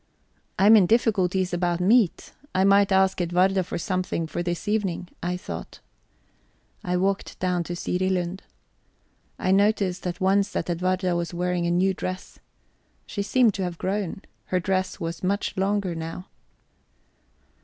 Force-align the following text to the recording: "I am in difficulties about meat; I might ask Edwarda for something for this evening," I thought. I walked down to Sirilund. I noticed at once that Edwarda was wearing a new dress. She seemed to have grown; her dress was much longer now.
"I 0.57 0.65
am 0.65 0.75
in 0.75 0.87
difficulties 0.87 1.53
about 1.53 1.79
meat; 1.79 2.33
I 2.55 2.63
might 2.63 2.91
ask 2.91 3.21
Edwarda 3.21 3.63
for 3.63 3.77
something 3.77 4.25
for 4.25 4.41
this 4.41 4.67
evening," 4.67 5.09
I 5.21 5.37
thought. 5.37 5.79
I 6.83 6.97
walked 6.97 7.37
down 7.39 7.63
to 7.65 7.73
Sirilund. 7.75 8.41
I 9.37 9.51
noticed 9.51 10.07
at 10.07 10.19
once 10.19 10.49
that 10.53 10.71
Edwarda 10.71 11.15
was 11.15 11.35
wearing 11.35 11.67
a 11.67 11.69
new 11.69 11.93
dress. 11.93 12.39
She 13.05 13.21
seemed 13.21 13.53
to 13.53 13.63
have 13.63 13.77
grown; 13.77 14.23
her 14.45 14.59
dress 14.59 14.99
was 14.99 15.21
much 15.23 15.55
longer 15.55 15.93
now. 15.93 16.25